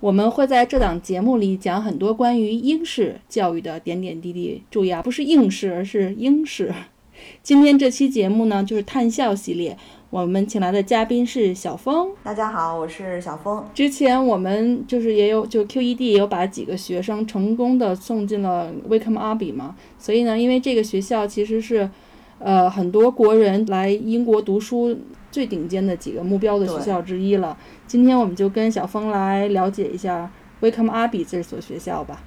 [0.00, 4.62] 我们会在这档节目里讲很多关于英式教育的点点滴滴。
[4.70, 6.72] 注意啊，不是应试，而是英式。
[7.42, 9.76] 今天这期节目呢，就是探校系列。
[10.10, 12.08] 我们请来的嘉宾是小峰。
[12.22, 13.62] 大家好，我是小峰。
[13.74, 19.76] 之前我们就是也有，就 QED 也有把几个学生成功的送进了 Wickham Abbey 嘛。
[19.98, 21.90] 所以呢，因为这个学校其实是，
[22.38, 24.96] 呃，很多国人来英国读书
[25.38, 27.56] 最顶尖的几个目标的学校之一了。
[27.86, 30.28] 今天我们就跟小峰来了解一下
[30.60, 32.20] Wickham Abbey 这所学校吧。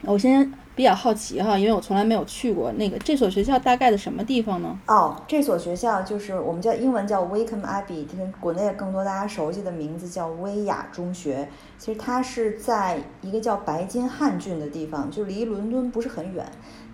[0.00, 4.78] 我先比较好奇哈，因为我从来没有去过那个这所学校，大概的什么地方呢？
[4.86, 11.46] 哦，这所学校就是我们叫英文叫 Wickham Abbey，跟国内更多大家熟悉的名字叫威亚中学。
[11.76, 16.46] 其实它是在一个叫白金汉郡的地方，就离伦敦不是很远。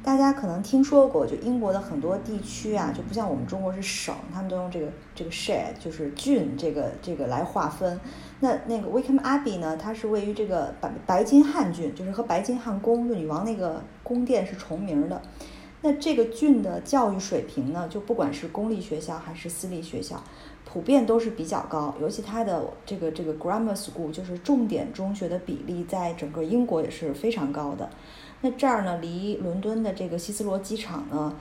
[0.03, 8.01] 大家可能听说过，就英国的很多地区啊，就不像我们中国是省，他们都用这个这个 shire，就是郡这个这个来划分。
[8.41, 15.23] 那那个 Wickham Abbey 呢，它是位于这个白白金汉郡，就是和白金汉宫就女王那个宫殿是重名的。
[15.83, 20.21] 那这个郡的教育水平呢，就不管是公立学校还是私立学校，
[20.65, 21.95] 普遍都是比较高。
[22.01, 27.89] 尤其它的这个这个 grammar school，就是重点中学的比例，在整个英国也是非常高的。
[28.43, 31.35] 那这儿呢，离伦敦的这个希斯罗机场呢，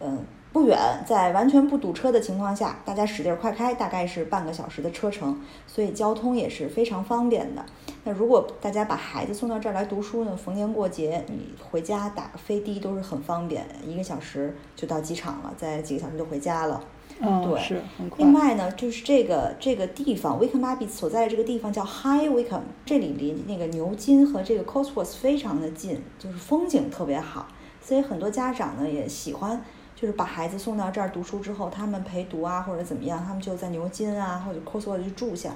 [0.00, 7.64] 嗯，不远，在完全不堵车的情况下，大家使劲快开，大概是半个小时的车程，所以交通也是非常方便的。
[8.04, 16.80] 那如果大家把孩子送到这儿来读书呢，逢年过节你回家打个飞的都是很方便，一个小时就到机场了，再几个小时就回家了。
[17.20, 18.24] 嗯，对，是很快。
[18.24, 27.46] 另外呢，就是这个这个地方，Wickham Abbey 所在的这个地方叫 High Wickham，这里离那个牛津和这个 Cosworth 非常的近，就是风景特别好，
[27.80, 29.62] 所以很多家长呢也喜欢，
[29.94, 35.50] 就是把孩子送到这儿读书之后，他们陪读啊或者怎么样，他们就在牛津啊或者 Cosworth 就住下。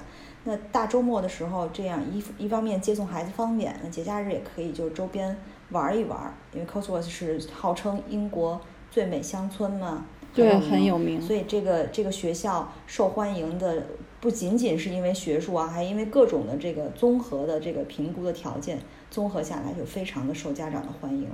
[0.45, 5.37] 那大周末的时候，这样一一方面接送孩子方便，那节假日也可以就周边
[5.71, 8.59] 玩一玩，因为 Cosworth 是号称英国
[8.89, 10.05] 最美乡村嘛。
[10.33, 11.21] 对，很有名。
[11.21, 13.83] 所以这个这个学校受欢迎的
[14.21, 18.79] 不仅仅是因为学术啊，还因为各种的这个综合的这个评估的条件
[19.09, 21.27] 综合下来，就非常的受家长的欢迎。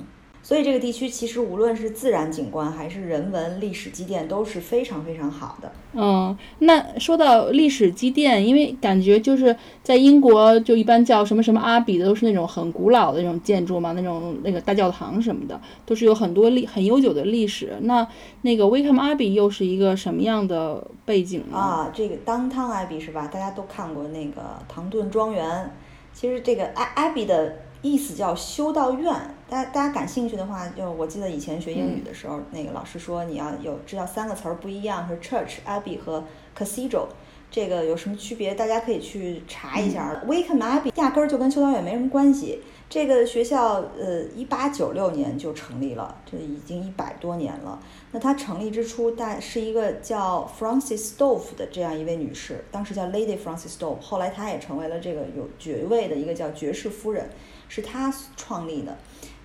[0.45, 5.71] 所以这个地区其实无论是自然景观还是人文历史积淀都是非常非常好的。
[5.93, 17.73] 嗯，那说到历史积淀，因为感觉就是在英国就一般叫什么什么阿比的都是那种很古老的那种建筑嘛，那种那个大教堂什么的都是有很多历很悠久的历史。
[17.81, 18.07] 那
[18.43, 21.57] 那个 Wickham Abbey 又是一个什么样的背景呢？
[21.57, 23.27] 啊，这个 Downtown Abbey 是吧？
[23.33, 25.71] 大家都看过那个唐顿庄园。
[26.13, 29.13] 其实这个 Abbey 的意思叫修道院。
[29.47, 36.23] 大家大家感兴趣的话，就我记得以前学英语的时候，那个老师说你要有知道三个词儿不一样，是 church、abbey 和
[36.57, 37.05] cathedral，
[37.51, 38.55] 这个有什么区别？
[38.55, 40.19] 大家可以去查一下。
[40.25, 42.59] Wickham Abbey 压根儿就跟修道院没什么关系。
[42.89, 47.79] 这个学校呃，一八九六年就成立了，这已经一百多年了。
[48.11, 57.27] 那它成立之初，大是一个叫 Frances Stove 的这样一位女士，当时叫 Lady Frances Stove，后来她也成为了这个有爵位的一个叫爵士夫人，
[57.75, 58.97] 是他创立的。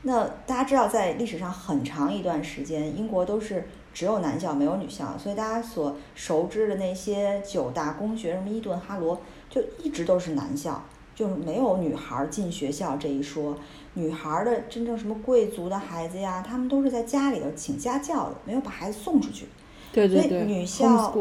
[0.03, 9.21] 那大家知道，在历史上很长一段时间，英国都是只有男校没有女校，所以大家所熟知的那些九大公学，什么伊顿、哈罗，
[9.51, 10.81] 就一直都是男校，
[11.15, 13.59] 就是没有女孩进学校这一说。
[13.95, 19.47] 女孩的真正什么贵族的孩子呀，他们都是在家里头请家教的，没有把孩子送出去。
[19.93, 21.13] 对对对，女校。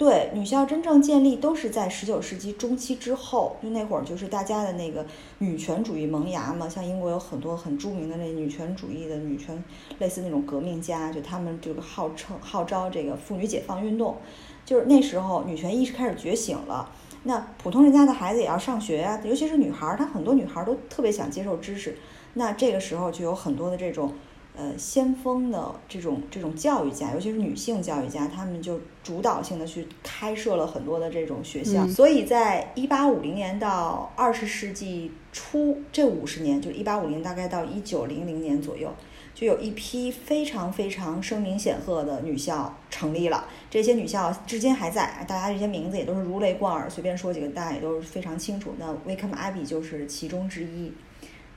[0.00, 5.04] 对，女校真正建立都是在十九世纪中期之后，就那会儿就是大家的那个
[5.40, 6.66] 女权主义萌芽嘛。
[6.66, 9.62] 像英国有很多很著名的那女权主义的女权，
[9.98, 14.16] 类似那种革命家，就他们这个号称号召这个妇女解放运动，
[14.64, 16.90] 就是那时候女权意识开始觉醒了。
[17.24, 21.98] 那普通人家的孩子也要上学呀，尤其是女孩儿，她很多女孩儿都特别想接受知识。
[22.32, 24.14] 那这个时候就有很多的这种。
[24.56, 31.86] 呃，先锋的这种这种教育家，尤其是女性教育家，他们就主导性的去开设了很多的这种学校。
[31.86, 38.92] 所以在一八五零年到二十世纪初这五十年，就一八五零大概到一九零零年左右，
[39.34, 43.46] 就有一批非常非常声名显赫的女校成立了。
[43.70, 48.74] 这些女校至今还在，大家这些名字也都是如雷贯耳，随便说几个大家也都是非常清楚。
[48.78, 50.92] 那 Abbey 就是其中之一。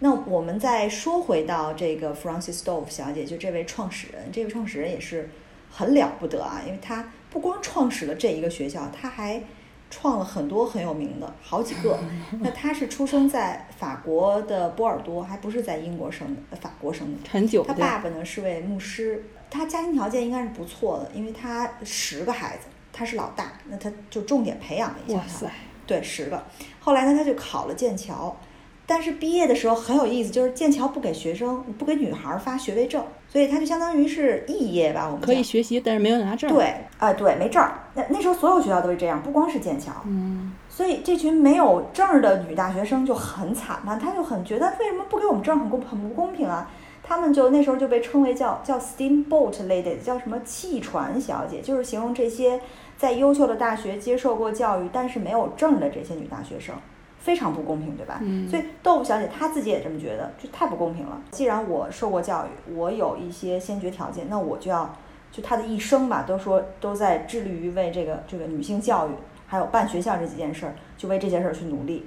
[0.04, 5.30] 那我们再说回到这个 Frances Dove 小姐，就这位创始人，这位创始人也是
[5.72, 9.42] 很了不得啊，因为她不光创始了这一个学校，她还
[9.90, 11.98] 创了很多很有名的好几个。
[12.42, 17.30] 那她是出生在法国的波尔多，还不是在英国生的，法国生的。
[17.32, 17.64] 很久。
[17.64, 25.24] 他爸爸呢是位牧师，他家庭条件应该是不错的，因为他十个孩子，他是老大，那他就重点培养了一下他。
[25.24, 25.52] 哇塞！
[25.88, 26.44] 对，十个。
[26.82, 28.36] 后来呢，他就考了剑桥。
[28.86, 35.06] 但是毕业的时候很有意思，就是剑桥不给学生，不给女孩发学位证，所以他就相当于是肄业吧。
[35.06, 36.54] 我们可以学习，但是没有拿证。
[36.54, 37.66] 对，啊，对，没证。
[37.94, 39.92] 那那时候所有学校都是这样，不光是剑桥。
[40.06, 40.54] 嗯。
[40.70, 46.70] 所以这群没有证的女大学生就很惨嘛，她就很觉得为什么不给我们证，很公很不公平啊。
[47.06, 52.60] 他们就那时候就被称为叫叫 steamboat lady，叫什么汽船小姐，就是形容这些
[52.98, 56.74] 在优秀的大学接受过教育但是没有证的这些女大学生。
[57.24, 58.20] 非常不公平，对吧？
[58.22, 61.22] 嗯，所以豆腐小姐她自己也这么觉得，就太不公平了。
[61.32, 64.94] 既然我受过教育，我有一些先决条件，那我就要，
[65.32, 69.12] 就她的一生吧，都说都在致力于为这个这个女性教育，
[69.48, 72.06] 还有办学校这几件事儿，就为这件事儿去努力。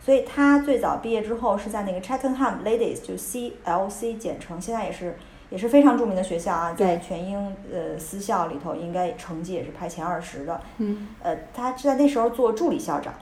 [0.00, 5.16] 所以她最早毕业之后是在那个 Cheltenham Ladies，就 CLC 简称，现在也是
[5.48, 10.60] 也是非常著名的学校啊，在全英呃私校里头应该成绩也是排前二十的。
[10.78, 13.14] 嗯，呃，她是在那时候做助理校长。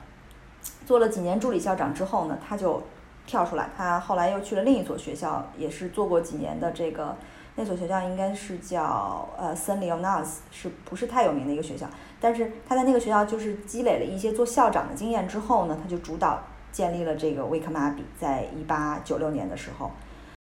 [0.85, 2.83] 做了几年助理校长之后呢，他就
[3.27, 3.71] 跳出来。
[3.77, 7.17] 他后来又去了另一所学校，也是做过几年的这个。
[7.57, 11.87] 那所学校应该是叫呃森利奥纳斯，是不是太有名的一个学校？
[12.21, 16.43] 但是他在那个学校就是积累了一些做校长的经验之后呢，他就主导
[16.73, 18.05] 建立了这个威克马比。
[18.19, 19.93] 在一八九六年的时候，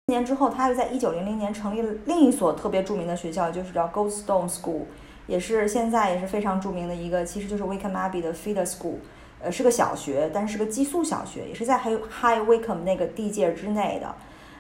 [0.06, 4.84] 四年之后，他又在一九零零年成立了另一所特别著名的学校，就是叫 Goldstone School，
[5.26, 8.98] 也是现在也是非常著名的一个，其实就是威克马比的 feeder school。
[9.42, 14.16] 呃，是个小学，但是是个寄宿小学，也是在 High High Wycombe 那个地界之内的，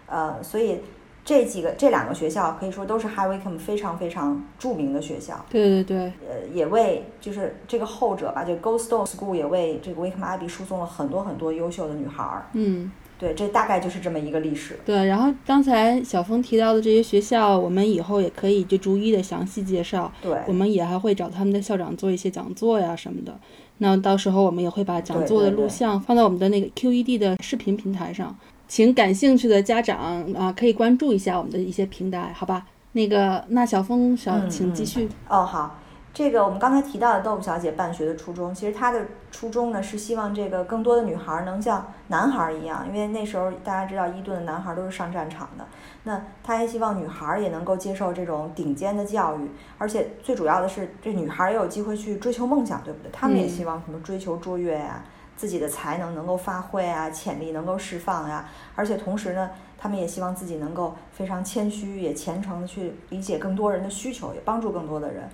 [0.07, 0.79] 呃，所以
[1.25, 5.45] 这几个这两个学校可以说都是 High Wycombe 非常非常著名的学校。
[5.49, 5.97] 对对对。
[6.27, 12.45] 呃，也为就是这个后者吧，就 Goldstone School 也为这个 Wycombe Abbey 输送了很多很多优秀的女孩儿。
[12.53, 12.91] 嗯。
[13.19, 14.79] 对，这大概就是这么一个历史。
[14.85, 20.09] 对，然后刚才小峰提到的这些学校，我们以后也可以就逐一的详细介绍。
[20.21, 23.37] 对，我们也还会找他们的校长做一些讲座呀什么的。
[23.79, 28.35] 那到时候我们也会把讲座的录像放到我们的那个 QED 的视频平台上，
[28.67, 32.65] 请感兴趣的家长啊可以关注一下我们的一些平台，好吧？
[32.91, 35.07] 那个，那小峰小，请继续。
[35.27, 35.75] 哦，好。
[36.11, 45.65] 这个我们刚才提到的豆腐小姐办学的初衷，其实她的初衷呢是希望这个更多的女孩能像男孩一样，因为那时候大家知道伊顿的男孩都是上战场的，
[46.03, 53.11] 那她也希望女孩也能够接受这种顶尖的教育，而且最主要的是这女孩也有机会去追求梦想，对不对？
[53.13, 55.03] 他们也希望什么追求卓越呀，
[55.37, 65.29] 自己的才能能够发挥啊，潜力能够释放呀，而且同时呢，他们也希望自己能够非常谦虚，也虔诚的去理解更多人的需求，也帮助更多的人。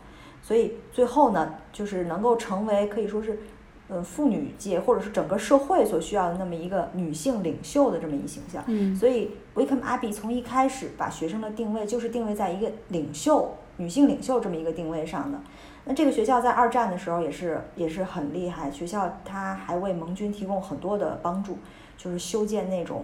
[0.46, 3.40] 所以最后呢，就是能够成为可以说是，
[3.88, 8.64] 呃，妇女界或者是整个社会所需要的那么一个女性领袖的这么一形象。
[8.68, 8.96] 嗯。
[8.96, 15.40] 所以 Wickham Abbey 从一开始把学生的定位就是定位在一个领袖、女性领袖这么一个定位上的。
[15.86, 21.58] 那这个学校在二战的时候也是也是很厉害，学校它还为盟军提供很多的帮助，
[21.98, 23.04] 就是修建那种。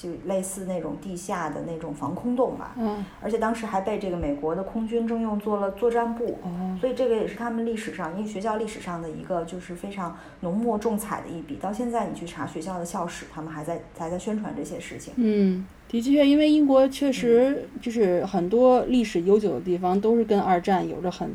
[0.00, 11.56] 就类似那种地下的那种防空洞吧，嗯，而且当时还被这个美国的空军征用做了作战部，哦，所以这个也是他们历史上，因为学校历史上的一个就是非常浓墨重彩的一笔。
[11.56, 15.12] 到现在你去查学校的校史，他们还在还在宣传这些事情。
[15.16, 21.30] 嗯，的确，因为英国确实就是很多历史悠久的地方都是跟二战有着很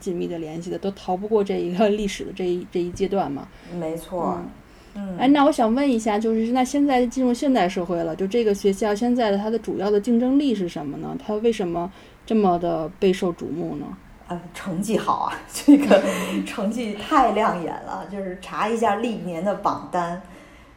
[0.00, 3.46] 紧密的联系的，都逃不过这一个历史的这一这一阶段嘛。
[3.78, 4.40] 没错。
[5.18, 11.16] 哎，那我想问一下，就是那现在进入现代社会了，就这个学校现在的它的主要的竞争力是什么呢？
[11.18, 11.90] 它为什么
[12.24, 13.86] 这么的备受瞩目呢？
[14.28, 16.02] 啊，成绩好啊， 这个
[16.46, 18.06] 成绩太亮眼了。
[18.12, 20.22] 就是查一下历年的榜单，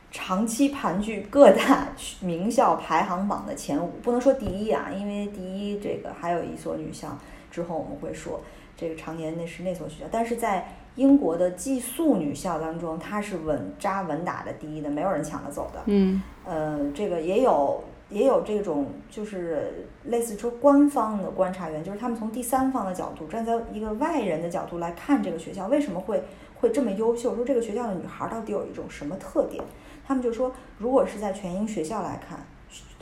[0.09, 1.89] 长期盘踞各大
[2.21, 7.15] 名校排行榜的前五，不能说第一啊，因为第一这个还有一所女校，
[7.51, 8.41] 之后我们会说
[8.75, 10.77] 这个常年那是那所学校，但是在。
[10.95, 15.81] 英国的寄宿女校当中，她是稳扎稳打的第一的，没有人抢得走的。
[15.85, 26.21] 嗯，呃，这个也有也有这种，就是类似说官方的观察员，就是他们从第三方的角度，站在一个外人的角度来看这个学校为什么会
[26.59, 29.63] 会这么优秀，说这个学校的女孩到底有一种什么特点？
[30.05, 32.45] 他们就说，如果是在全英学校来看，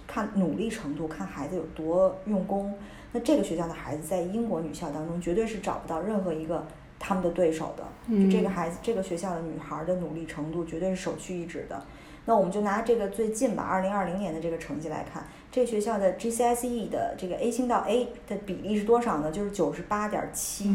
[0.06, 2.72] 看努力程度，看孩子有多用功，
[3.14, 6.64] 那这个学校的孩子在英国女校当中绝对是找不到任何一个。
[7.00, 7.84] 他们的对手的。
[8.14, 11.82] 就这个孩子，这个学校的女孩的努力程度绝对是首屈一指的。
[12.26, 19.32] 那我们就拿这个最近吧，二零二零年的这个成绩来看，这个学校的 GCSE 的这个 A 星到 A 的比例是多少呢？
[19.32, 20.72] 就是九十八点七，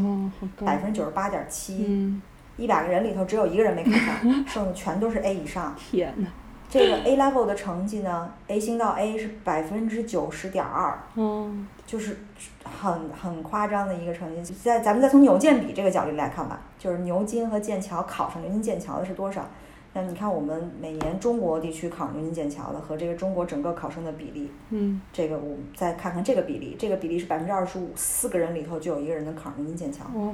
[0.65, 2.19] 百分之九十八点七，
[2.57, 5.73] 一百个人里头只有一个人没考上， 剩的全都是 A 以上。
[5.77, 6.27] 天呐，
[6.69, 12.17] 这个 A level 的成绩呢，A 星到 A 是百分之九十点二，嗯，就是
[12.63, 14.53] 很很夸张的一个成绩。
[14.53, 19.45] 在咱们再从牛剑比这个角度来看吧，就是牛津和剑桥考上牛津剑桥的是多少？
[19.93, 30.03] 那你看，我们每年中国地区考牛津剑桥的和这个中国整个考生的比例，嗯，这个我们再看看这个比例，这个比例是百分之二十五，四个人里头就有一个人能考上牛津剑桥。
[30.15, 30.33] 哇，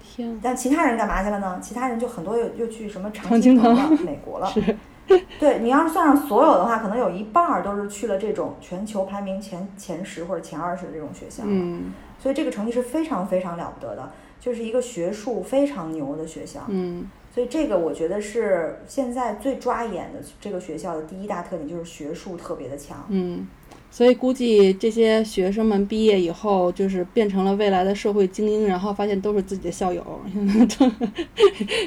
[0.00, 0.38] 天！
[0.40, 1.58] 但其他人干嘛去了呢？
[1.60, 4.48] 其他人就很多又又去什么常青藤了，美国了。
[5.08, 5.20] 是。
[5.38, 11.42] 对你要是算上所有的话，可能有一半儿都是去了这种全球排名前前十或者前二十的这种学校。
[11.46, 11.92] 嗯。
[12.18, 16.60] 所以这个成绩是非常非常了不得的，就是一个学术非常牛的学校。
[16.68, 17.10] 嗯。
[17.34, 23.06] 所以这个我觉得是现在最抓眼的这个学校的第一大特点，就是学术特别的强。
[23.08, 23.48] 嗯，
[23.92, 30.02] 所以估计这些学生们毕业以后，就是变成了未来的社会精英，然后发现都是自己的校友，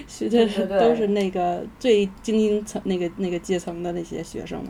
[0.07, 4.69] 学的是都是那个最精英层那个那个阶层的那些学生们。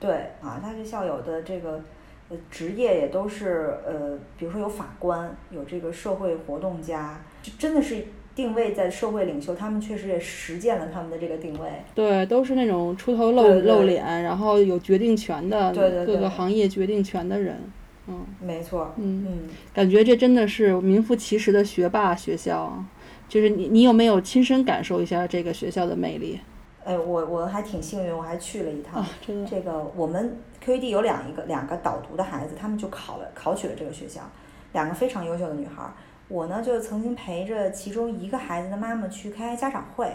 [0.00, 1.84] 对啊，他这校友的这个
[2.30, 8.06] 呃职业也都是呃，比如说有法官，有这个社会活动家，就真的是。
[8.34, 11.68] 定位在社会领袖，他们确实也实践了他们的这个定位。
[11.94, 15.72] 对，都是那种出头露露脸，然后有决定权的
[16.06, 17.58] 各个行业决定权的人。
[18.06, 18.92] 嗯，没错。
[18.96, 19.38] 嗯嗯，
[19.72, 22.82] 感觉这真的是名副其实的学霸学校。
[23.28, 26.38] 就是你，你有没有亲身感受一下这个学校的魅力？
[26.84, 29.02] 哎，我我还挺幸运，我还去了一趟。
[29.26, 29.48] 真的。
[29.48, 34.20] 这个我们 QED 有两一个两个导读的孩子，他们就考了考取了这个学校，
[34.72, 35.82] 两个非常优秀的女孩。
[36.32, 40.10] 我呢，就曾经陪着其中一个孩子的妈妈去开家长会，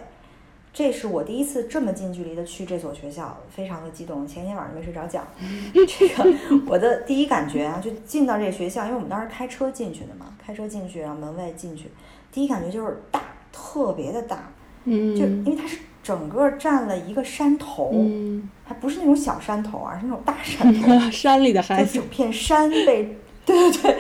[0.74, 4.28] 这是我第一次这么近距离的去这所学校，非常的激动。
[4.28, 5.22] 前天晚上没睡着觉，
[5.88, 11.92] 这个我的第一感觉啊，就进到这学校，因为我们当时开车进去的嘛，开车进去，然后门卫进去，
[12.32, 13.22] 第一感觉就是大，
[13.52, 14.50] 特别的大，
[14.86, 23.18] 嗯，就因为它是整个占了一个山头，嗯，还不是那种小山头啊，是那种大山 头，山里的孩子，整片山被，
[23.48, 23.98] 对 对对。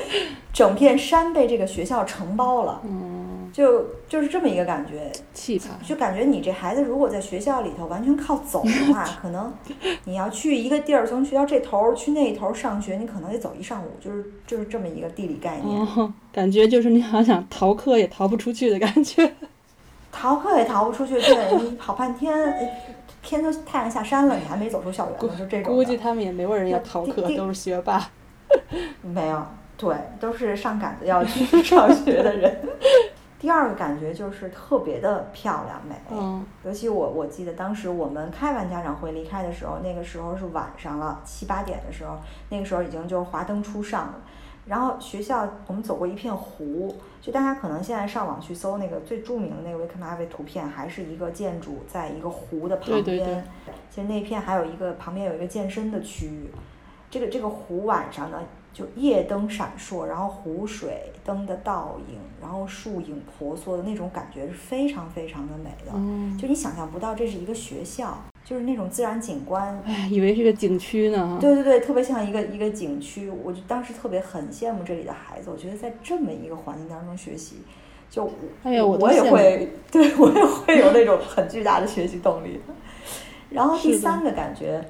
[0.54, 9.54] 整片山被这个学校承包了，嗯，就就是这么一个感觉，气派，就感觉你这孩子如果在学校里头完全靠走的话， 可能
[10.06, 15.88] 你要去一个地儿，从学校这头去那头上学，你可能得走一上午，就是就是这么一个地理概念。
[16.34, 19.32] 感觉就是你好像逃课也逃不出去的感觉，
[20.12, 22.36] 逃课也逃不出去，对你跑半天，
[23.22, 25.72] 天都太阳下山了，你还没走出校园，就这种。
[25.72, 28.10] 估计他们也没有人要逃课，都是学霸。
[29.02, 29.46] 没有。
[29.78, 32.60] 对，都是上赶子要去上学的人。
[33.40, 42.18] 第二个感觉就是特别的漂亮美，嗯，尤其我我记得当时我们开完家长会离开的时候，那个时候是晚上了七八点的时候，
[42.50, 44.16] 那个时候已经就是华灯初上了。
[44.66, 53.04] 然后学校我们走过一片湖，就大家可能现在上网去搜那个最著名的那个维克马维图片，还是一个建筑在一个湖的旁边。
[53.04, 53.74] 对对对。
[53.92, 56.52] 其实那片还有一个旁边有一个健身的区域，
[57.10, 58.42] 这个这个湖晚上呢。
[58.74, 65.92] 就夜灯闪烁，然后湖水灯的倒影，然后树影婆娑的那种感觉是非常非常的美的。
[65.96, 69.82] 嗯，就你想象不到这是一个学校，就是那种自然景观。
[69.84, 71.40] 哎，以为是个景区呢。
[71.42, 73.28] 对对对，特别像一个一个景区。
[73.32, 77.64] 我就当时特别很羡慕这里的孩子，我觉得在这么一个环境当中学习，
[78.12, 78.30] 就
[78.62, 82.62] 哎呀，我也会， 对我也会有那种很巨大的学习动力。
[83.50, 84.88] 然后第三个感觉。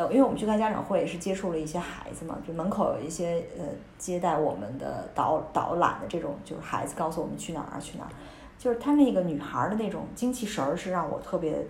[0.00, 3.66] 呃，因为我们去开家长会也是接触了一些孩子嘛，就门口有一些呃
[3.98, 8.10] 接待我们的导导览的这种，就是孩子告诉我们去哪儿去哪儿，
[8.58, 11.66] 就是他那个女孩的那种精气神儿是让我特别，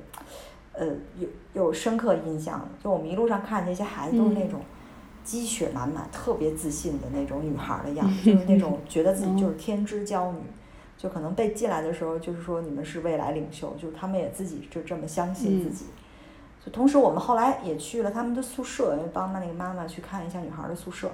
[0.74, 0.86] 呃
[1.18, 2.68] 有有深刻印象的。
[2.84, 4.60] 就我们一路上看那些孩子都是那种
[5.24, 10.38] 积雪满满、特别自信的那种女孩的样子，就是那种 觉得自己就是天之骄女，
[10.96, 15.86] 就可能被进来的时候就是说你们是未来领袖，就是他们也自己就这么相信自己。
[16.64, 21.10] 就同时，我们后来也去了他们的宿舍，因为帮那个妈妈去看一下女孩的宿舍。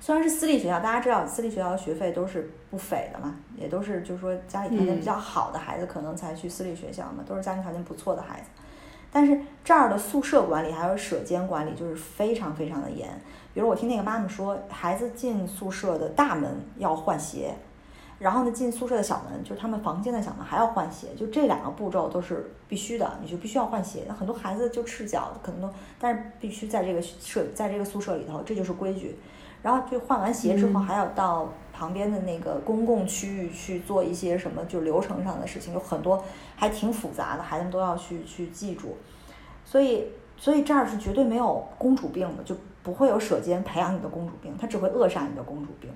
[0.00, 8.46] 虽然是私立学校，大家知道私立学校的学费都是不菲的嘛，也都是就是说家里条件比较好的孩子可能才去私立学校嘛，都是家庭条件不错的孩子。
[9.12, 13.08] 但是这儿的宿舍管理还有舍监管理就是非常非常的严。
[13.52, 17.54] 比如我听那个妈妈说，孩子进宿舍的大门要换鞋。
[18.22, 24.04] 然后呢，进宿舍的小门就是他们房间的小门，还要换鞋，就这两个步骤都是必须的，你就必须要换鞋。
[24.06, 29.18] 那很多孩子就赤脚，可能都，但是必须在这个舍，在这个宿舍里头，这就是规矩。
[29.60, 36.22] 然后就换完鞋之后还要到旁边的那个公共区域去做一些什么，就流程上的事情，有很多
[36.54, 38.96] 还挺复杂的，孩子们都要去去记住。
[39.64, 45.90] 所以，所以这儿是绝对没有公主病的，就不会有舍监培养你的公主病，他只会扼杀你的公主病。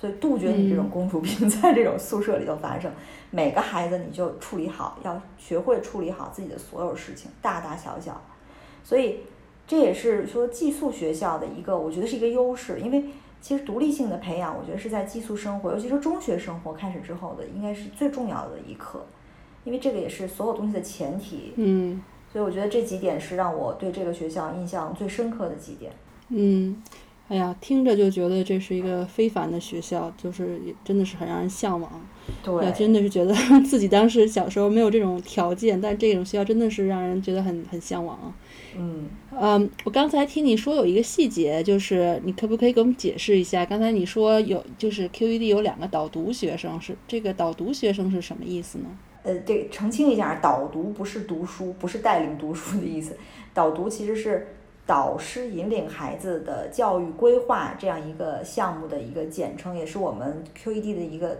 [0.00, 2.90] 所以杜绝你这种公主病在这种宿舍里头发生。
[3.30, 8.20] 每个孩子你就处理好，要学会处理好自己的所有事情，大大小小。
[8.84, 9.20] 所以
[9.66, 13.04] 这也是说寄宿学校的一个，我觉得是一个优势，因为
[13.40, 19.04] 其实独立性的培养，我觉得是在寄宿生活，尤其是中学生活开始之后的，应该是最重要的一课，
[19.64, 21.52] 因为这个也是所有东西的前提。
[21.56, 22.02] 嗯。
[22.30, 25.90] 所以我觉得这几点是让我对这个学校印象最深刻的几点。
[26.28, 26.82] 嗯，
[27.28, 31.90] 哎呀，听着就觉得这是一个非凡的学校，就是真的是很让人向往。
[32.42, 38.34] 对，真的是觉得 自己当时小时候没有这种条件，但这种学校真的是让人觉得很很向往。
[38.76, 39.08] 嗯，
[39.38, 43.64] 嗯，我刚才听你说有一个细节，就是你可不可以给我们解释一下？
[43.64, 48.86] 刚才你说有就是 QED 有两个导读学生，是这个导读学生是什么意思呢？
[49.22, 53.16] 呃，对，澄清一下，导读不是读书，不是带领读书的意思。
[53.52, 54.54] 导读其实是
[54.88, 61.36] 导师引领孩子的教育规划这样一个项目的一个简称，也是我们 QED 的一个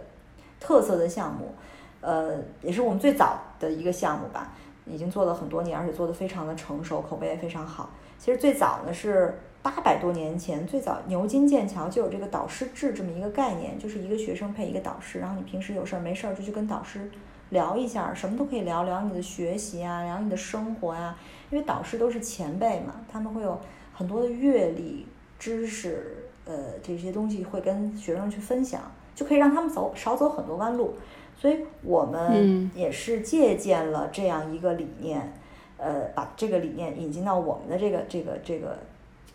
[0.59, 1.51] 特色的项目。
[1.99, 4.53] 呃，也是我们最早的一个项目吧，
[4.85, 7.89] 已经做了很多年，而且做的非常的成熟，口碑也非常好。
[8.19, 17.09] 其实最早呢是八百多年前，最早牛津、剑桥就有这个导师制这么一个概念，就是一个学生配一个导师，然后你平时有事儿没事儿就去跟导师。
[17.49, 21.15] 聊一下，什么都可以聊聊你的学习啊，聊你的生活呀。
[21.49, 23.59] 因为导师都是前辈嘛，他们会有
[23.93, 25.07] 很多的阅历、
[25.39, 28.81] 知识，呃，这些东西会跟学生去分享，
[29.15, 30.93] 就可以让他们走少走很多弯路。
[31.35, 35.33] 所以我们也是借鉴了这样一个理念，
[35.77, 38.77] 呃，把这个理念引进到我们的这个这个这个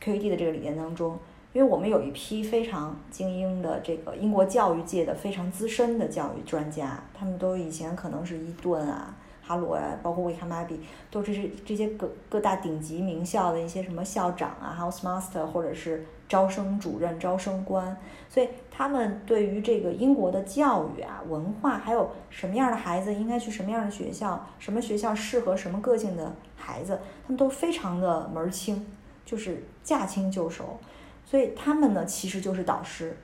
[0.03, 1.19] QED 的这个理念当中。
[1.55, 10.81] 因为我们有一批非常精英的这个英国教育界的非常资深的教育专家，他们都以前可能是伊顿啊、哈罗啊，包括威卡马比，
[11.13, 17.97] 都是这些各各大顶级名校的一些什么校长啊、house master 或者是招生主任、招生官，
[18.29, 28.85] 所以他们对于这个英国的教育啊、文化，还有什么样的孩子应该去什么样的学校，什么学校适合什么个性的孩子，他们都非常的门儿清，
[29.25, 30.81] 就是驾轻就熟。
[31.27, 33.17] 所以他们呢，其实就是导师，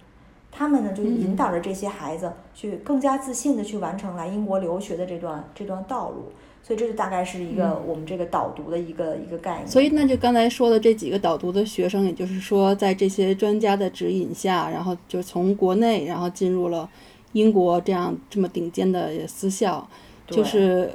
[0.50, 6.32] 他们呢就引导着这些孩子去更加自信的去完成来英国留学的这段这段道路。
[6.62, 9.68] 所以这就大概是一个我们这个导读的一个一个概念。
[9.68, 16.88] 所以那就刚才说的这几个导读的学生，也就是说在这些专家的指引下，然后就从国内然后进入了
[17.32, 19.86] 英国这样这么顶尖的私校，
[20.26, 20.90] 就是。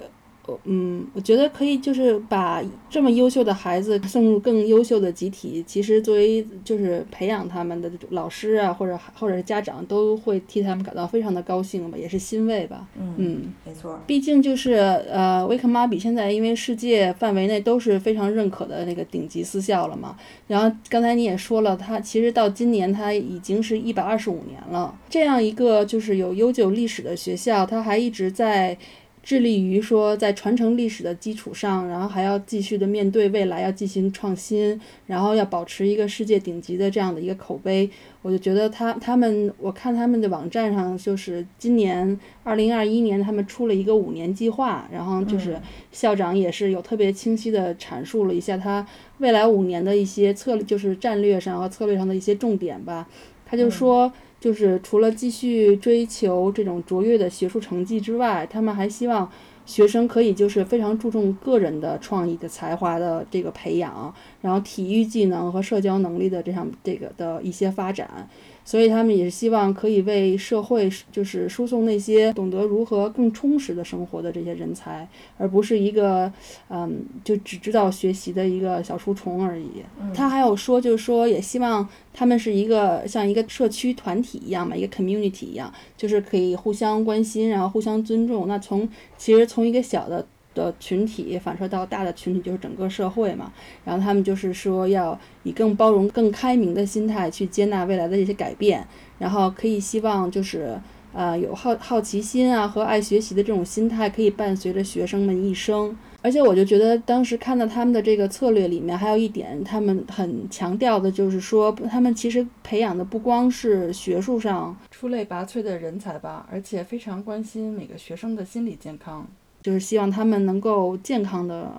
[0.66, 5.64] 嗯，我觉得可以，就是把这么优秀的孩子送入更优秀的集体。
[5.66, 12.88] 其实作为就是培养他们的老师啊，或者或者是家长，都会替他们感到非常的高兴吧，也是欣慰吧。
[12.98, 14.00] 嗯，没错。
[14.06, 20.16] 毕竟就是呃，威克玛比现在因为世界范围内都是非常认可的那个顶级私校了嘛。
[20.48, 24.96] 然后刚才你也说了，他其实到今年他已经是一百二十五年了。
[25.10, 28.78] 这样一个就是有悠久历史的学校，他还一直在。
[29.26, 37.90] 致力于说，在传承历史的基础上，然后还要继续的面对未来，要进行创新，然后要保持一个世界顶级的这样的一个口碑。
[38.22, 45.60] 我就觉得他他们，我看他们的网站上，就是今年二零二一年，他们出了一个五年计划，然后就是
[45.92, 48.86] 校长也是有特别清晰的阐述了一下他
[49.18, 53.08] 未来五年的一些策略，就是战略上和策略上的一些重点吧。
[53.44, 54.14] 他就说。
[54.46, 59.28] 就是除了继续追求这种卓越的学术成绩之外，他们还希望
[59.66, 68.30] 学生可以就是非常注重个人的创意的才华的这个培养，然后体育技能和社交能力的这项这个的一些发展。
[68.65, 76.30] 所以他们也是希望可以为社会就是输送那些懂得如何更充实的生活的这些人才，而不是一个
[76.69, 79.84] 嗯就只知道学习的一个小书虫而已。
[80.13, 88.47] 他还有说，就是说也希望他们是一个像一个社区团体一样嘛，一个 community 一样，就是可以互相关心，然后互相尊重。
[88.47, 90.25] 那从其实从一个小的。
[90.56, 93.54] 的群体反射到大的群体，就是整个社会嘛。
[93.84, 98.88] 然后他们就是说，要以更包容、更开明的心态去接纳未来的这些改变。
[99.20, 100.80] 然后可以希望就是，
[101.13, 105.96] 呃，有好好奇心啊和爱学习的这种心态，可以伴随着学生们一生。
[106.22, 119.28] 而且我就觉得，当时看到他们的这个策略里面，还有一点，他们很强调的就是说，他们其实培养的不光是学术上出类拔萃的人才吧，而且非常关心每个学生的心理健康。
[119.65, 121.73] 就是希望他们能够健康的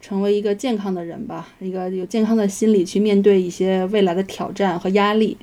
[0.00, 5.36] 成为一个健康的人吧，一个有健康的心理去面对一些未来的挑战和压力。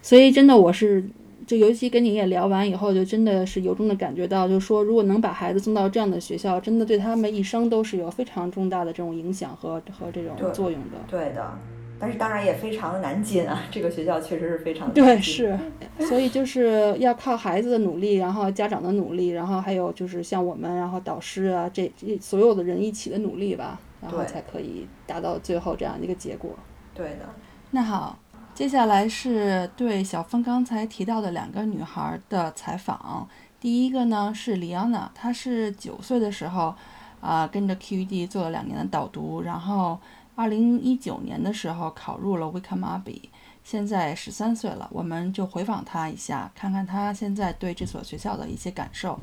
[0.00, 1.04] 所以真的我是。
[1.46, 10.98] 就尤其跟你也聊完以后，就真的是由衷的感觉到，就是说，如果能把孩子送到这样的学校，真的对他们一生都是有非常重大的这种影响和和这种作用的。
[11.08, 11.58] 对的，
[12.00, 15.58] 但是当然也非常的难进啊，这个学校确实是非常对，是，
[16.08, 26.50] 所以就是要靠孩子的努力，然后家长的努力，然后还有就是像我们，然后导师啊，这这所有的人一起的努力吧，然后才可以达到最后这样的一个结果。
[26.94, 27.28] 对的，
[27.70, 28.18] 那好。
[28.54, 33.28] 接下来是对小峰刚才提到的两个女孩的采访。
[33.60, 36.74] 第一个呢是李安娜，她是九岁的时候，
[37.20, 39.96] 啊，跟着 QED 做了两年的导读，然后
[40.37, 43.21] 二零一九年的时候考入了 Wickham Abbey，
[43.63, 44.89] 现在十三岁了。
[44.91, 49.19] 我们就回访她一下，看看她现在对这所学校的一些感受。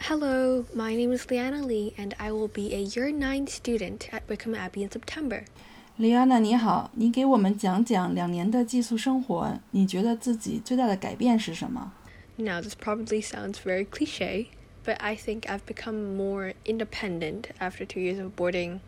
[0.00, 4.22] Hello, my name is Liana Lee, and I will be a Year Nine student at
[4.28, 5.44] Wickham Abbey in September.
[5.96, 11.92] 李安娜，你好，你给我们讲讲两年的寄宿生活，你觉得自己最大的改变是什么？
[12.36, 14.48] Now this probably sounds very cliche,
[14.84, 18.80] but I think I've become more independent after two years of boarding.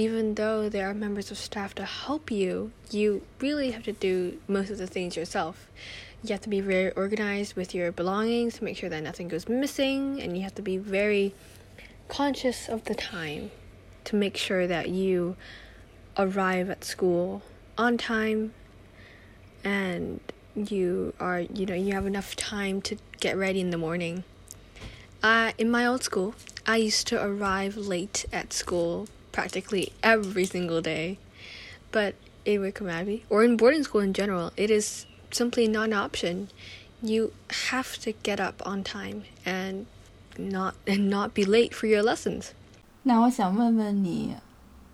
[0.00, 4.40] Even though there are members of staff to help you, you really have to do
[4.48, 5.70] most of the things yourself.
[6.22, 9.46] You have to be very organized with your belongings to make sure that nothing goes
[9.46, 11.34] missing, and you have to be very
[12.08, 13.50] conscious of the time
[14.04, 15.36] to make sure that you
[16.16, 17.42] arrive at school
[17.76, 18.54] on time
[19.64, 20.18] and
[20.54, 24.24] you are you know you have enough time to get ready in the morning
[25.22, 26.34] uh, in my old school
[26.66, 31.17] i used to arrive late at school practically every single day
[31.91, 32.15] but
[32.45, 36.49] in wickham abbey or in boarding school in general it is simply not an option
[37.01, 37.33] you
[37.69, 39.85] have to get up on time and
[40.37, 42.53] not and not be late for your lessons
[43.03, 44.35] 那我想问问你，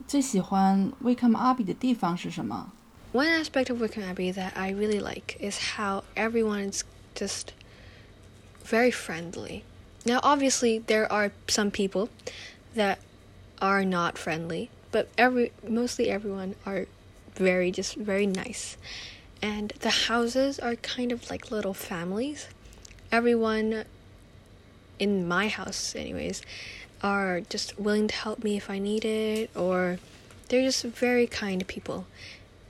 [0.06, 2.74] 最喜欢 Wickham Abbey 的地方是什么？
[3.14, 6.84] One aspect of Wickham Abbey that I really like is how everyone is
[7.16, 7.54] just
[8.66, 9.64] very friendly.
[10.06, 12.10] Now, obviously, there are some people
[12.76, 12.98] that
[13.61, 16.87] are not friendly, but every mostly everyone are
[17.35, 18.77] very just very nice.
[19.43, 22.49] And the houses are kind of like little families.
[23.13, 23.85] Everyone
[24.99, 26.43] in my house anyways
[27.03, 29.99] are just willing to help me if I need it, or
[30.49, 32.07] they're just very kind people.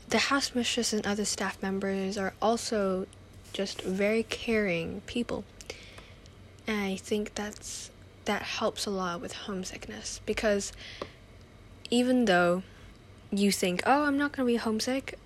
[0.09, 3.07] The house mistress and other staff members are also
[3.53, 5.45] just very caring people.
[6.67, 7.91] And I think that's
[8.27, 10.73] that helps a lot with homesickness because
[11.91, 12.63] even though
[13.31, 15.19] you think, "Oh, I'm not going to be homesick,"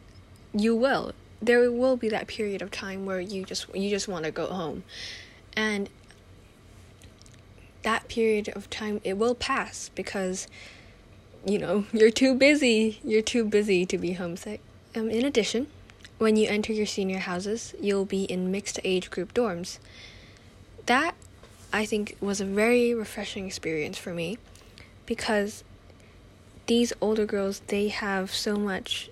[0.54, 1.12] you will.
[1.42, 4.46] There will be that period of time where you just you just want to go
[4.46, 4.84] home.
[5.56, 5.90] And
[7.82, 10.46] that period of time it will pass because
[11.46, 14.60] you know you're too busy you're too busy to be homesick
[14.94, 15.66] um, in addition
[16.18, 19.78] when you enter your senior houses you'll be in mixed age group dorms
[20.86, 21.14] that
[21.72, 24.38] i think was a very refreshing experience for me
[25.06, 25.64] because
[26.66, 29.10] these older girls they have so much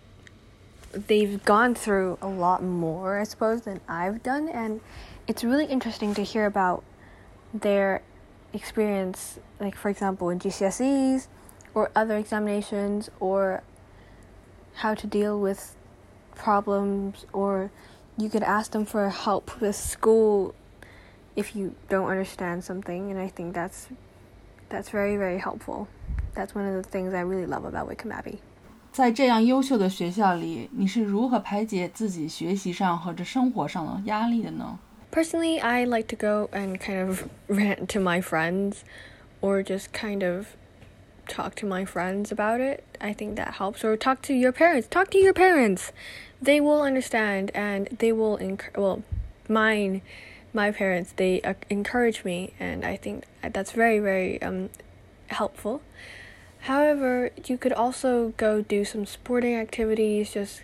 [0.92, 4.49] they've gone through a lot more i suppose than i've done.
[4.49, 4.81] And
[5.27, 6.83] it's really interesting to hear about
[7.53, 8.03] their
[8.55, 11.29] experience, like for example, in GCSEs
[11.75, 13.62] or other examinations, or
[14.77, 15.77] how to deal with
[16.35, 17.71] problems, or
[18.16, 20.55] you could ask them for help with school
[21.38, 23.88] if you don't understand something, and I think that's
[24.70, 25.88] that's very very helpful.
[26.36, 28.39] That's one of the things I really love about Wickham Abbey.
[28.92, 34.78] 在这样优秀的学校里，你是如何排解自己学习上或者生活上的压力的呢？
[35.12, 38.78] Personally, I like to go and kind of rant to my friends
[39.42, 40.48] or just kind of
[41.28, 42.82] talk to my friends about it.
[43.00, 43.84] I think that helps.
[43.84, 44.88] Or talk to your parents.
[44.88, 45.92] Talk to your parents.
[46.42, 49.04] They will understand and they will enc- well,
[49.48, 50.02] mine
[50.53, 54.71] my parents they uh, encourage me and I think that's very very um
[55.29, 55.83] helpful.
[56.63, 60.63] However, you could also go do some sporting activities just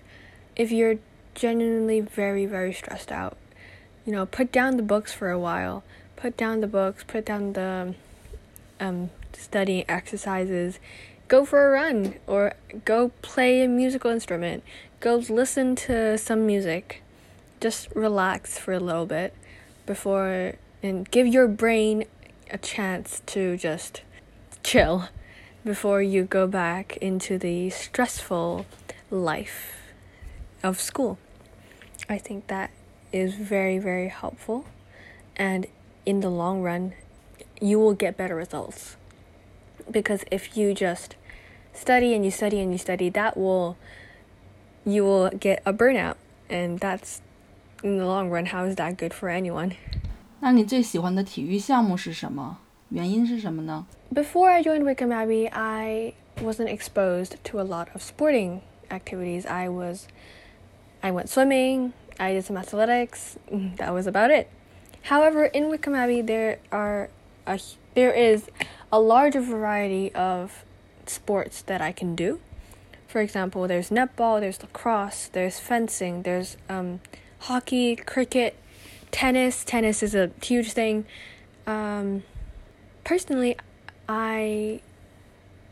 [0.56, 0.96] if you're
[1.34, 3.36] genuinely very very stressed out
[4.04, 5.82] you know, put down the books for a while.
[6.16, 7.94] Put down the books, put down the
[8.80, 10.78] um, studying exercises.
[11.28, 14.62] Go for a run or go play a musical instrument.
[15.00, 17.02] Go listen to some music.
[17.60, 19.34] Just relax for a little bit
[19.86, 22.04] before and give your brain
[22.50, 24.02] a chance to just
[24.62, 25.08] chill
[25.64, 28.66] before you go back into the stressful
[29.10, 29.92] life
[30.62, 31.18] of school.
[32.08, 32.70] I think that
[33.12, 34.66] is very, very helpful.
[35.36, 35.66] And
[36.04, 36.94] in the long run,
[37.60, 38.96] you will get better results.
[39.90, 41.16] Because if you just
[41.72, 43.76] study and you study and you study, that will,
[44.84, 46.16] you will get a burnout.
[46.50, 47.22] And that's
[47.83, 49.73] in the long run, how is that good for anyone?
[50.41, 52.57] 那你最喜欢的体育项目是什么？
[52.89, 53.85] 原因是什么呢？
[54.13, 59.45] Before I joined Wickham Abbey, I wasn't exposed to a lot of sporting activities.
[59.45, 60.07] I was,
[61.01, 63.37] I went swimming, I did some athletics.
[63.51, 64.47] mm, That was about it.
[65.03, 67.09] However, in Wickham Abbey, there are
[67.45, 67.59] a
[67.95, 68.49] there is
[68.91, 70.63] a larger variety of
[71.05, 72.39] sports that I can do.
[73.07, 76.99] For example, there's netball, there's lacrosse, there's fencing, there's um,
[77.44, 78.56] hockey, cricket,
[79.10, 79.64] tennis.
[79.64, 81.04] Tennis is a huge thing.
[81.66, 82.22] Um,
[83.04, 83.56] personally,
[84.08, 84.80] I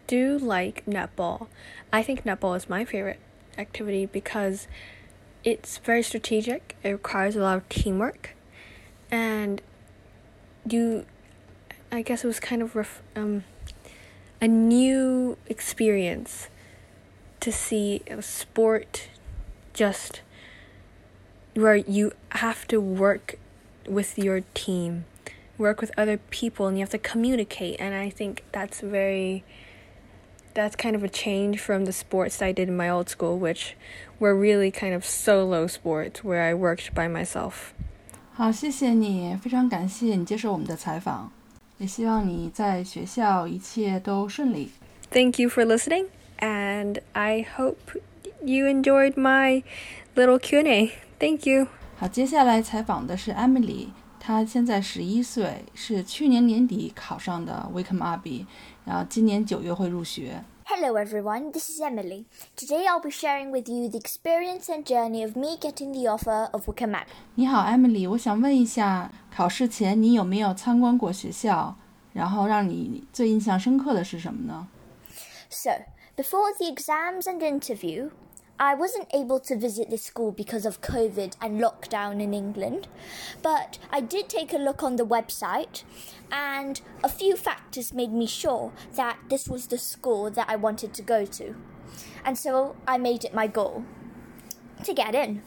[0.07, 1.47] do like netball.
[1.91, 3.21] I think netball is my favorite
[3.57, 4.69] activity because
[5.45, 6.77] it's very strategic.
[6.83, 8.37] It requires a lot of teamwork,
[9.11, 9.63] and
[10.69, 11.07] you,
[11.91, 13.45] I guess it was kind of ref, um,
[14.43, 16.49] a new experience
[17.41, 19.09] to see a sport
[19.73, 20.21] just
[21.56, 23.38] where you have to work
[23.88, 25.06] with your team,
[25.58, 27.80] work with other people, and you have to communicate.
[27.80, 29.44] And I think that's very,
[30.54, 33.76] that's kind of a change from the sports I did in my old school, which
[34.20, 37.74] were really kind of solo sports where I worked by myself.
[38.34, 41.32] 好，谢谢你，非常感谢你接受我们的采访，
[41.80, 44.70] 也希望你在学校一切都顺利。
[45.10, 46.06] Thank you for listening,
[46.38, 48.00] and I hope
[48.44, 49.64] you enjoyed my
[50.16, 50.92] little Q&A.
[51.22, 51.68] Thank you.
[51.98, 53.88] 好，接下来采访的是 Emily，
[54.20, 58.46] 她现在十一岁，是去年年底考上的 Wickham Abbey，
[58.86, 60.44] 然后今年九月会入学。
[60.66, 62.26] Hello everyone, this is Emily.
[62.58, 66.50] Today I'll be sharing with you the experience and journey of me getting the offer
[66.52, 67.06] of Wickham Abbey.
[67.36, 71.76] 你好，Emily，我想问一下，考试前你有没有参观过学校？
[72.14, 74.68] 然后让你最印象深刻的是什么呢？
[75.50, 75.72] So,
[76.16, 78.10] before the exams and interview,
[78.59, 82.87] I wasn't able to visit this school because of COVID and lockdown in England,
[83.43, 85.83] but I did take a look on the website,
[86.31, 90.95] and a few factors made me sure that this was the school that I wanted
[90.95, 91.57] to go to.
[92.25, 93.85] And so I made it my goal
[94.85, 95.43] to get in.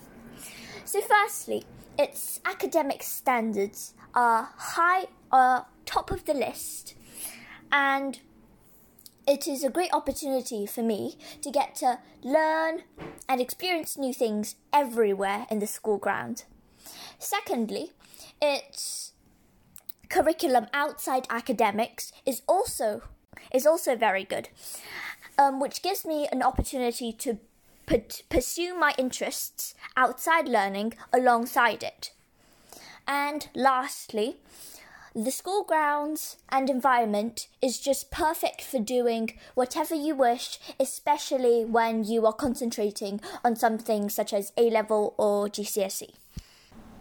[0.83, 1.63] So, firstly,
[1.97, 6.95] its academic standards are high, are top of the list,
[7.71, 8.19] and
[9.27, 12.83] it is a great opportunity for me to get to learn
[13.27, 16.43] and experience new things everywhere in the school ground.
[17.17, 17.91] Secondly,
[18.41, 19.13] its
[20.09, 23.01] curriculum outside academics is also
[23.51, 24.49] is also very good,
[25.37, 27.39] um, which gives me an opportunity to
[28.29, 32.11] pursue my interests outside learning alongside it.
[33.07, 34.37] And lastly,
[35.14, 42.04] the school grounds and environment is just perfect for doing whatever you wish, especially when
[42.04, 46.10] you are concentrating on something such as A level or GCSE.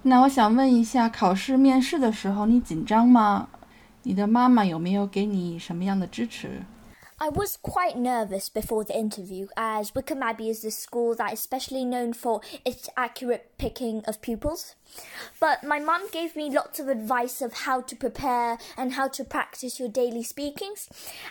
[0.03, 3.49] 那我想问一下，考试面试的时候你紧张吗？
[4.03, 6.63] 你的妈妈有没有给你什么样的支持？
[7.20, 11.38] I was quite nervous before the interview, as Wickham Abbey is a school that is
[11.38, 14.74] especially known for its accurate picking of pupils.
[15.38, 19.22] But my mum gave me lots of advice of how to prepare and how to
[19.22, 20.88] practice your daily speakings.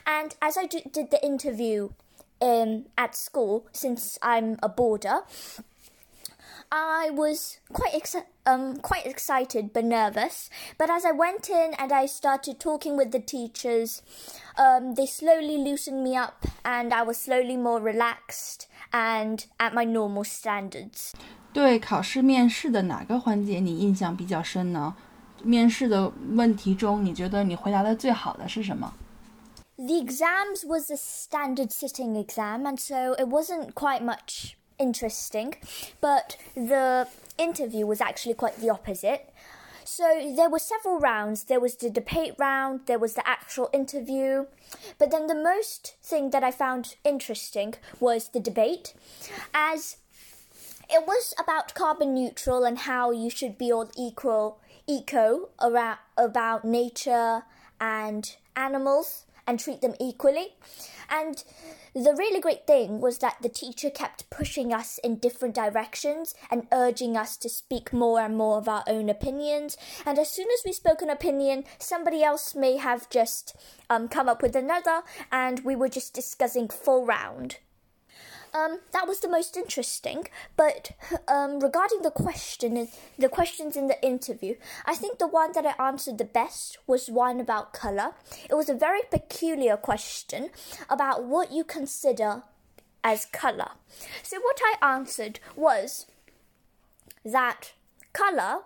[0.07, 1.89] And as I did the interview
[2.41, 5.23] um, at school, since I'm a boarder,
[6.72, 10.48] I was quite exci- um quite excited but nervous.
[10.76, 14.02] But as I went in and I started talking with the teachers,
[14.56, 19.84] um, they slowly loosened me up, and I was slowly more relaxed and at my
[19.84, 21.12] normal standards.
[21.52, 24.94] 对考试面试的哪个环节你印象比较深呢？
[25.42, 28.92] 面试的问题中，你觉得你回答的最好的是什么？
[29.76, 35.55] The exams was a standard sitting exam, and so it wasn't quite much interesting,
[36.01, 37.07] but the
[37.37, 39.33] interview was actually quite the opposite.
[39.85, 41.43] So there were several rounds.
[41.43, 44.45] There was the debate round, there was the actual interview,
[44.97, 48.93] but then the most thing that I found interesting was the debate,
[49.53, 49.97] as
[50.89, 56.65] it was about carbon neutral and how you should be all equal, eco around about
[56.65, 57.43] nature
[57.79, 60.55] and animals and treat them equally.
[61.09, 61.43] And
[61.93, 66.67] the really great thing was that the teacher kept pushing us in different directions and
[66.71, 69.77] urging us to speak more and more of our own opinions.
[70.05, 73.55] And as soon as we spoke an opinion, somebody else may have just
[73.89, 75.01] um, come up with another,
[75.31, 77.57] and we were just discussing full round.
[78.53, 80.27] Um, that was the most interesting.
[80.55, 80.91] But
[81.27, 82.87] um, regarding the question,
[83.17, 87.09] the questions in the interview, I think the one that I answered the best was
[87.09, 88.13] one about color.
[88.49, 90.49] It was a very peculiar question
[90.89, 92.43] about what you consider
[93.03, 93.71] as color.
[94.21, 96.05] So what I answered was
[97.25, 97.73] that
[98.13, 98.61] color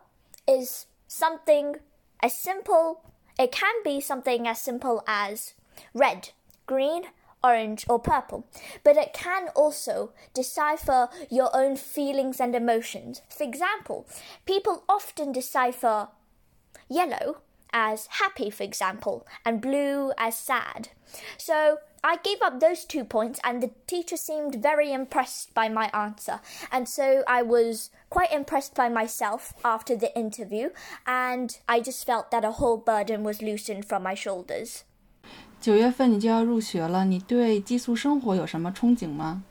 [0.47, 1.77] is something
[2.21, 3.01] as simple,
[3.39, 5.53] it can be something as simple as
[5.93, 6.29] red,
[6.65, 7.03] green,
[7.43, 8.45] orange, or purple,
[8.83, 13.21] but it can also decipher your own feelings and emotions.
[13.29, 14.07] For example,
[14.45, 16.09] people often decipher
[16.89, 17.41] yellow
[17.73, 20.89] as happy, for example, and blue as sad.
[21.37, 25.89] So I gave up those two points, and the teacher seemed very impressed by my
[25.93, 26.39] answer.
[26.71, 30.69] And so I was quite impressed by myself after the interview,
[31.05, 34.83] and I just felt that a whole burden was loosened from my shoulders.
[35.60, 39.42] 九月份你就要入学了，你对寄宿生活有什么憧憬吗？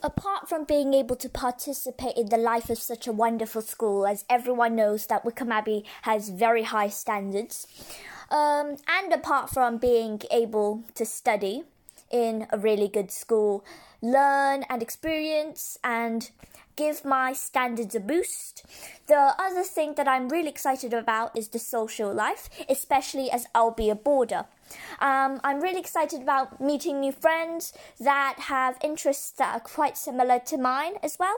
[0.00, 4.22] Apart from being able to participate in the life of such a wonderful school, as
[4.28, 7.66] everyone knows that Wickham Abbey has very high standards,
[8.30, 11.64] um, and apart from being able to study
[12.10, 13.64] in a really good school,
[14.00, 16.30] learn and experience and
[16.75, 18.65] give my standards a boost.
[19.07, 23.71] The other thing that I'm really excited about is the social life, especially as I'll
[23.71, 24.45] be a boarder.
[24.99, 30.39] Um, I'm really excited about meeting new friends that have interests that are quite similar
[30.39, 31.37] to mine as well,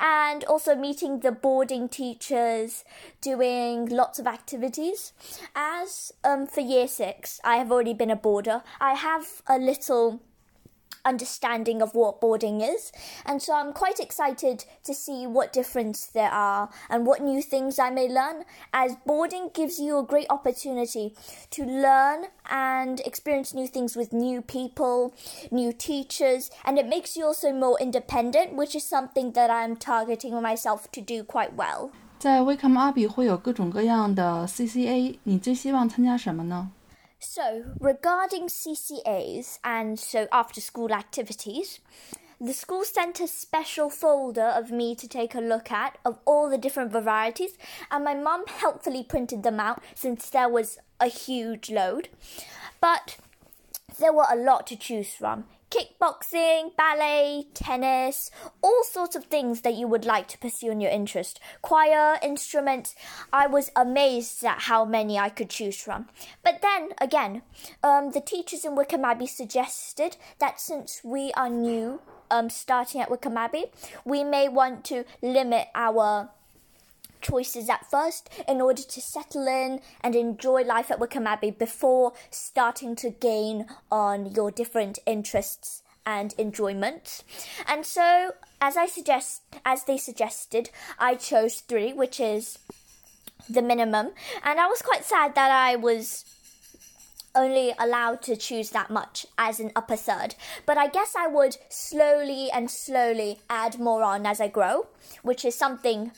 [0.00, 2.84] and also meeting the boarding teachers,
[3.20, 5.12] doing lots of activities.
[5.54, 8.62] As um, for year six, I have already been a boarder.
[8.80, 10.20] I have a little
[11.05, 12.91] understanding of what boarding is.
[13.25, 17.79] And so I'm quite excited to see what difference there are and what new things
[17.79, 21.15] I may learn, as boarding gives you a great opportunity
[21.51, 25.15] to learn and experience new things with new people,
[25.49, 30.39] new teachers, and it makes you also more independent, which is something that I'm targeting
[30.39, 31.89] myself to do quite well.
[32.19, 36.69] 在 Wickham 阿比会有各种各样的 CCA，你最希望参加什么呢？
[37.28, 41.80] So, regarding CCAs and so after school activities,
[42.40, 46.48] the school sent a special folder of me to take a look at of all
[46.48, 47.58] the different varieties,
[47.90, 52.08] and my mum helpfully printed them out since there was a huge load.
[52.80, 53.18] But
[53.98, 58.30] there were a lot to choose from kickboxing, ballet, tennis,
[58.62, 61.40] all sorts of things that you would like to pursue in your interest.
[61.62, 62.94] Choir, instruments.
[63.32, 66.08] I was amazed at how many I could choose from.
[66.42, 67.42] But then again,
[67.82, 72.00] um, the teachers in Wickham Abbey suggested that since we are new,
[72.30, 73.66] um, starting at Wickham Abbey,
[74.04, 76.30] we may want to limit our
[77.26, 82.12] choices at first in order to settle in and enjoy life at Wickham Abbey before
[82.30, 87.24] starting to gain on your different interests and enjoyments.
[87.66, 92.58] And so, as I suggest, as they suggested, I chose three, which is
[93.48, 94.10] the minimum.
[94.44, 96.24] And I was quite sad that I was
[97.34, 100.36] only allowed to choose that much as an upper third.
[100.64, 104.86] But I guess I would slowly and slowly add more on as I grow,
[105.22, 106.12] which is something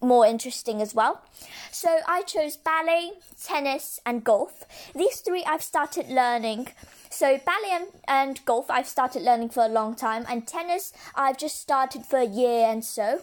[0.00, 1.22] more interesting as well.
[1.70, 4.64] So I chose ballet, tennis, and golf.
[4.94, 6.68] These three I've started learning.
[7.10, 11.38] So ballet and, and golf I've started learning for a long time, and tennis I've
[11.38, 13.20] just started for a year and so.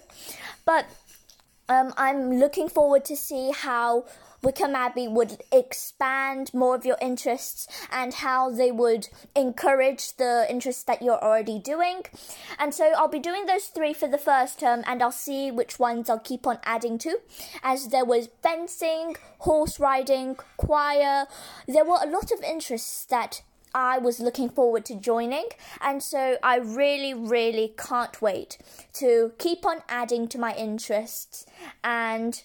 [0.66, 0.86] But
[1.68, 4.06] um, I'm looking forward to see how
[4.42, 10.84] Wickham Abbey would expand more of your interests and how they would encourage the interests
[10.84, 12.04] that you're already doing.
[12.58, 15.80] And so I'll be doing those three for the first term and I'll see which
[15.80, 17.20] ones I'll keep on adding to.
[17.64, 21.26] As there was fencing, horse riding, choir,
[21.68, 23.42] there were a lot of interests that
[23.74, 25.46] I was looking forward to joining,
[25.80, 28.58] and so I really, really can't wait
[28.94, 31.46] to keep on adding to my interests
[31.84, 32.42] and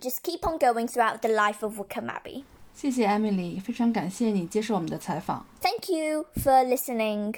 [0.00, 2.44] just keep on going throughout the life of Wickham Abbey.
[2.74, 5.44] 谢谢 Emily，非常感谢你接受我们的采访。
[5.60, 7.34] Thank you for listening.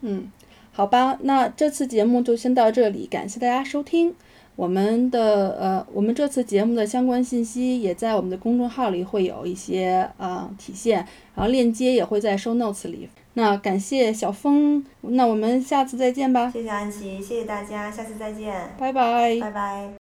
[0.00, 0.32] 嗯，
[0.72, 4.14] 好吧，那这次节目就先到这里，感谢大家收听。
[4.56, 10.98] 我们的呃，我们这次节目的相关信息也在我们的公众号里会有一些呃体现，
[11.34, 13.08] 然后链接也会在 show notes 里。
[13.32, 19.40] 那感谢小峰，那我们下次再见吧，谢谢安琪，谢谢大家，下次再见，拜拜。
[19.40, 20.03] 拜拜。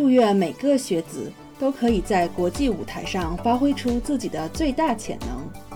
[0.00, 5.69] 祝愿每个学子都可以在国际舞台上发挥出自己的最大潜能。